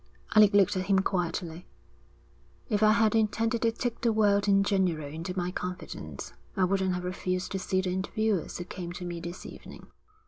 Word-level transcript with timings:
Alec 0.33 0.53
looked 0.55 0.75
at 0.75 0.87
him 0.87 0.97
quietly. 0.97 1.67
'If 2.69 2.81
I 2.81 2.93
had 2.93 3.13
intended 3.13 3.61
to 3.61 3.71
take 3.71 4.01
the 4.01 4.11
world 4.11 4.47
in 4.47 4.63
general 4.63 5.05
into 5.07 5.37
my 5.37 5.51
confidence, 5.51 6.33
I 6.57 6.63
wouldn't 6.63 6.95
have 6.95 7.03
refused 7.03 7.51
to 7.51 7.59
see 7.59 7.81
the 7.81 7.91
interviewers 7.93 8.57
who 8.57 8.63
came 8.63 8.93
to 8.93 9.05
me 9.05 9.19
this 9.19 9.45
evening.' 9.45 9.85